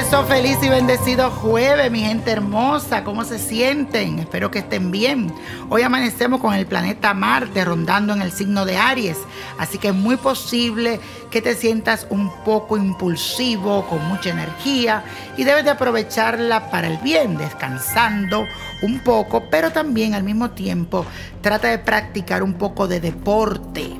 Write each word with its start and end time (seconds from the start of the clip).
eso, 0.00 0.24
feliz 0.24 0.56
y 0.62 0.68
bendecido 0.70 1.30
jueves, 1.30 1.90
mi 1.90 2.00
gente 2.00 2.30
hermosa. 2.30 3.04
¿Cómo 3.04 3.22
se 3.24 3.38
sienten? 3.38 4.18
Espero 4.18 4.50
que 4.50 4.60
estén 4.60 4.90
bien. 4.90 5.30
Hoy 5.68 5.82
amanecemos 5.82 6.40
con 6.40 6.54
el 6.54 6.64
planeta 6.64 7.12
Marte 7.12 7.66
rondando 7.66 8.14
en 8.14 8.22
el 8.22 8.32
signo 8.32 8.64
de 8.64 8.78
Aries, 8.78 9.18
así 9.58 9.76
que 9.76 9.88
es 9.88 9.94
muy 9.94 10.16
posible 10.16 11.00
que 11.30 11.42
te 11.42 11.54
sientas 11.54 12.06
un 12.08 12.32
poco 12.44 12.78
impulsivo, 12.78 13.86
con 13.88 14.02
mucha 14.08 14.30
energía 14.30 15.04
y 15.36 15.44
debes 15.44 15.64
de 15.64 15.70
aprovecharla 15.70 16.70
para 16.70 16.86
el 16.86 16.96
bien, 16.98 17.36
descansando 17.36 18.46
un 18.82 19.00
poco, 19.00 19.44
pero 19.50 19.70
también 19.70 20.14
al 20.14 20.22
mismo 20.22 20.50
tiempo 20.50 21.04
trata 21.42 21.68
de 21.68 21.78
practicar 21.78 22.42
un 22.42 22.54
poco 22.54 22.88
de 22.88 23.00
deporte 23.00 23.90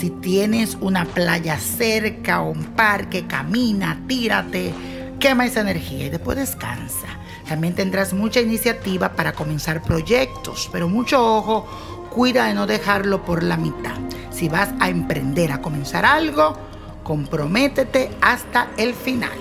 si 0.00 0.08
tienes 0.08 0.78
una 0.80 1.04
playa 1.04 1.58
cerca 1.58 2.40
o 2.40 2.50
un 2.50 2.64
parque, 2.74 3.26
camina, 3.26 4.00
tírate, 4.06 4.72
quema 5.20 5.46
esa 5.46 5.60
energía 5.60 6.06
y 6.06 6.10
después 6.10 6.36
descansa. 6.36 7.06
También 7.48 7.74
tendrás 7.74 8.12
mucha 8.12 8.40
iniciativa 8.40 9.10
para 9.14 9.32
comenzar 9.32 9.82
proyectos, 9.82 10.68
pero 10.72 10.88
mucho 10.88 11.36
ojo, 11.36 11.66
cuida 12.10 12.46
de 12.46 12.54
no 12.54 12.66
dejarlo 12.66 13.24
por 13.24 13.42
la 13.42 13.56
mitad. 13.56 13.96
Si 14.30 14.48
vas 14.48 14.70
a 14.80 14.88
emprender, 14.88 15.52
a 15.52 15.60
comenzar 15.60 16.04
algo, 16.04 16.56
comprométete 17.04 18.10
hasta 18.20 18.70
el 18.76 18.94
final. 18.94 19.38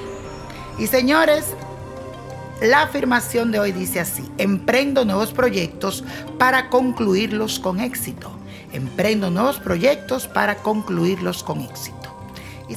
Y 0.77 0.87
señores, 0.87 1.55
la 2.61 2.81
afirmación 2.81 3.51
de 3.51 3.59
hoy 3.59 3.71
dice 3.71 3.99
así, 3.99 4.29
emprendo 4.37 5.05
nuevos 5.05 5.31
proyectos 5.31 6.03
para 6.37 6.70
concluirlos 6.70 7.59
con 7.59 7.79
éxito. 7.79 8.32
Emprendo 8.73 9.32
nuevos 9.32 9.59
proyectos 9.59 10.27
para 10.27 10.55
concluirlos 10.55 11.41
con 11.41 11.61
éxito. 11.61 11.98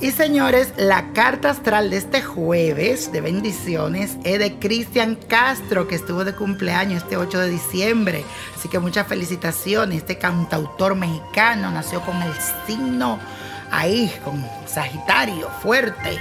Y 0.00 0.10
señores, 0.10 0.72
la 0.78 1.12
carta 1.12 1.50
astral 1.50 1.90
de 1.90 1.98
este 1.98 2.22
jueves 2.22 3.12
de 3.12 3.20
bendiciones 3.20 4.16
es 4.24 4.38
de 4.38 4.58
Cristian 4.58 5.16
Castro, 5.28 5.86
que 5.86 5.96
estuvo 5.96 6.24
de 6.24 6.34
cumpleaños 6.34 7.02
este 7.02 7.18
8 7.18 7.38
de 7.38 7.50
diciembre. 7.50 8.24
Así 8.56 8.70
que 8.70 8.78
muchas 8.78 9.06
felicitaciones. 9.06 9.98
Este 9.98 10.16
cantautor 10.16 10.94
mexicano 10.94 11.70
nació 11.70 12.00
con 12.00 12.20
el 12.22 12.32
signo 12.66 13.18
ahí, 13.70 14.10
con 14.24 14.42
Sagitario, 14.66 15.50
fuerte. 15.62 16.18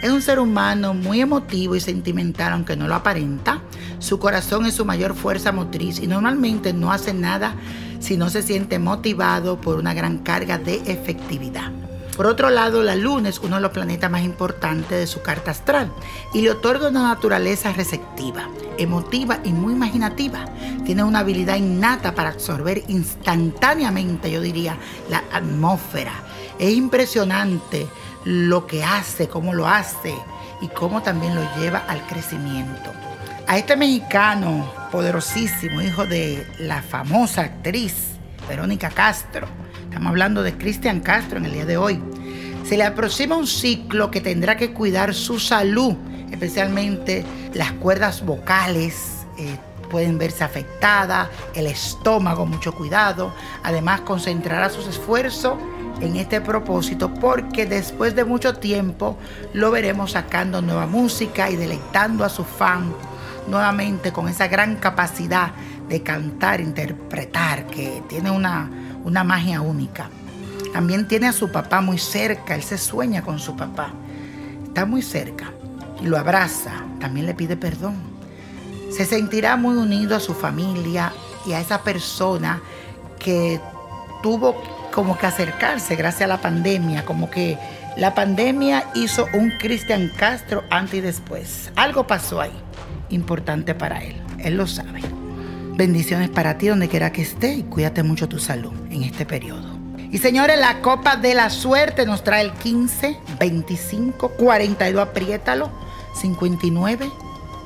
Es 0.00 0.10
un 0.10 0.22
ser 0.22 0.38
humano 0.38 0.94
muy 0.94 1.20
emotivo 1.20 1.74
y 1.74 1.80
sentimental, 1.80 2.52
aunque 2.52 2.76
no 2.76 2.86
lo 2.86 2.94
aparenta. 2.94 3.60
Su 3.98 4.20
corazón 4.20 4.64
es 4.64 4.74
su 4.74 4.84
mayor 4.84 5.16
fuerza 5.16 5.50
motriz 5.50 5.98
y 5.98 6.06
normalmente 6.06 6.72
no 6.72 6.92
hace 6.92 7.12
nada 7.14 7.56
si 7.98 8.16
no 8.16 8.30
se 8.30 8.42
siente 8.42 8.78
motivado 8.78 9.60
por 9.60 9.76
una 9.76 9.92
gran 9.92 10.18
carga 10.18 10.56
de 10.56 10.76
efectividad. 10.86 11.77
Por 12.18 12.26
otro 12.26 12.50
lado, 12.50 12.82
la 12.82 12.96
luna 12.96 13.28
es 13.28 13.38
uno 13.38 13.54
de 13.54 13.62
los 13.62 13.70
planetas 13.70 14.10
más 14.10 14.22
importantes 14.22 14.98
de 14.98 15.06
su 15.06 15.22
carta 15.22 15.52
astral 15.52 15.92
y 16.34 16.40
le 16.40 16.50
otorga 16.50 16.88
una 16.88 17.04
naturaleza 17.04 17.72
receptiva, 17.72 18.48
emotiva 18.76 19.38
y 19.44 19.52
muy 19.52 19.72
imaginativa. 19.72 20.44
Tiene 20.84 21.04
una 21.04 21.20
habilidad 21.20 21.54
innata 21.54 22.16
para 22.16 22.30
absorber 22.30 22.82
instantáneamente, 22.88 24.32
yo 24.32 24.40
diría, 24.40 24.76
la 25.08 25.22
atmósfera. 25.32 26.12
Es 26.58 26.74
impresionante 26.74 27.86
lo 28.24 28.66
que 28.66 28.82
hace, 28.82 29.28
cómo 29.28 29.54
lo 29.54 29.68
hace 29.68 30.12
y 30.60 30.66
cómo 30.66 31.02
también 31.02 31.36
lo 31.36 31.42
lleva 31.56 31.84
al 31.86 32.04
crecimiento. 32.08 32.90
A 33.46 33.58
este 33.58 33.76
mexicano 33.76 34.68
poderosísimo, 34.90 35.80
hijo 35.82 36.04
de 36.04 36.44
la 36.58 36.82
famosa 36.82 37.42
actriz 37.42 37.94
Verónica 38.48 38.90
Castro, 38.90 39.46
Estamos 39.88 40.10
hablando 40.10 40.42
de 40.42 40.52
Cristian 40.52 41.00
Castro 41.00 41.38
en 41.38 41.46
el 41.46 41.52
día 41.54 41.64
de 41.64 41.78
hoy. 41.78 41.98
Se 42.62 42.76
le 42.76 42.84
aproxima 42.84 43.36
un 43.36 43.46
ciclo 43.46 44.10
que 44.10 44.20
tendrá 44.20 44.58
que 44.58 44.74
cuidar 44.74 45.14
su 45.14 45.40
salud, 45.40 45.94
especialmente 46.30 47.24
las 47.54 47.72
cuerdas 47.72 48.24
vocales. 48.24 49.24
Eh, 49.38 49.56
pueden 49.90 50.18
verse 50.18 50.44
afectadas, 50.44 51.28
el 51.54 51.66
estómago, 51.66 52.44
mucho 52.44 52.74
cuidado. 52.74 53.32
Además, 53.62 54.02
concentrará 54.02 54.68
sus 54.68 54.86
esfuerzos 54.86 55.54
en 56.02 56.16
este 56.16 56.42
propósito 56.42 57.14
porque 57.14 57.64
después 57.64 58.14
de 58.14 58.24
mucho 58.24 58.56
tiempo 58.56 59.16
lo 59.54 59.70
veremos 59.70 60.12
sacando 60.12 60.60
nueva 60.60 60.86
música 60.86 61.50
y 61.50 61.56
deleitando 61.56 62.26
a 62.26 62.28
su 62.28 62.44
fan 62.44 62.92
nuevamente 63.48 64.12
con 64.12 64.28
esa 64.28 64.48
gran 64.48 64.76
capacidad 64.76 65.52
de 65.88 66.02
cantar, 66.02 66.60
interpretar, 66.60 67.66
que 67.66 68.02
tiene 68.08 68.30
una, 68.30 68.70
una 69.04 69.24
magia 69.24 69.60
única. 69.60 70.10
También 70.72 71.08
tiene 71.08 71.28
a 71.28 71.32
su 71.32 71.50
papá 71.50 71.80
muy 71.80 71.98
cerca, 71.98 72.54
él 72.54 72.62
se 72.62 72.78
sueña 72.78 73.22
con 73.22 73.38
su 73.38 73.56
papá. 73.56 73.90
Está 74.64 74.84
muy 74.84 75.02
cerca 75.02 75.52
y 76.00 76.06
lo 76.06 76.18
abraza, 76.18 76.72
también 77.00 77.26
le 77.26 77.34
pide 77.34 77.56
perdón. 77.56 77.96
Se 78.90 79.04
sentirá 79.04 79.56
muy 79.56 79.76
unido 79.76 80.16
a 80.16 80.20
su 80.20 80.34
familia 80.34 81.12
y 81.46 81.52
a 81.52 81.60
esa 81.60 81.82
persona 81.82 82.60
que 83.18 83.60
tuvo 84.22 84.56
como 84.92 85.18
que 85.18 85.26
acercarse 85.26 85.96
gracias 85.96 86.22
a 86.22 86.26
la 86.26 86.40
pandemia, 86.40 87.04
como 87.04 87.30
que 87.30 87.58
la 87.96 88.14
pandemia 88.14 88.84
hizo 88.94 89.26
un 89.34 89.50
Cristian 89.58 90.10
Castro 90.16 90.62
antes 90.70 90.94
y 90.94 91.00
después. 91.00 91.70
Algo 91.76 92.06
pasó 92.06 92.40
ahí, 92.40 92.52
importante 93.10 93.74
para 93.74 94.02
él, 94.02 94.16
él 94.38 94.56
lo 94.56 94.66
sabe. 94.66 95.17
Bendiciones 95.78 96.28
para 96.28 96.58
ti 96.58 96.66
donde 96.66 96.88
quiera 96.88 97.12
que 97.12 97.22
esté 97.22 97.54
y 97.54 97.62
cuídate 97.62 98.02
mucho 98.02 98.28
tu 98.28 98.40
salud 98.40 98.72
en 98.90 99.04
este 99.04 99.24
periodo. 99.24 99.78
Y 100.10 100.18
señores, 100.18 100.58
la 100.58 100.80
copa 100.82 101.14
de 101.14 101.34
la 101.34 101.50
suerte 101.50 102.04
nos 102.04 102.24
trae 102.24 102.42
el 102.42 102.50
15, 102.50 103.16
25, 103.38 104.30
42, 104.30 105.00
apriétalo, 105.00 105.70
59, 106.20 107.08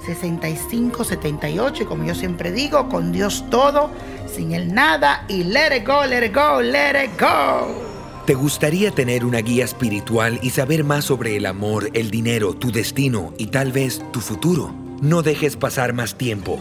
65, 0.05 1.05
78. 1.05 1.85
Y 1.85 1.87
como 1.87 2.05
yo 2.05 2.15
siempre 2.15 2.53
digo, 2.53 2.91
con 2.91 3.13
Dios 3.13 3.47
todo, 3.49 3.89
sin 4.31 4.53
el 4.53 4.75
nada 4.75 5.25
y 5.27 5.45
let 5.45 5.75
it 5.75 5.87
go, 5.87 6.05
let 6.05 6.27
it 6.27 6.35
go, 6.35 6.61
let 6.61 7.03
it 7.03 7.19
go. 7.19 7.67
¿Te 8.27 8.35
gustaría 8.35 8.91
tener 8.91 9.25
una 9.25 9.39
guía 9.39 9.65
espiritual 9.65 10.39
y 10.43 10.51
saber 10.51 10.85
más 10.85 11.07
sobre 11.07 11.35
el 11.37 11.47
amor, 11.47 11.89
el 11.95 12.11
dinero, 12.11 12.53
tu 12.53 12.73
destino 12.73 13.33
y 13.39 13.47
tal 13.47 13.73
vez 13.73 14.03
tu 14.13 14.21
futuro? 14.21 14.75
No 15.01 15.23
dejes 15.23 15.57
pasar 15.57 15.95
más 15.95 16.17
tiempo. 16.17 16.61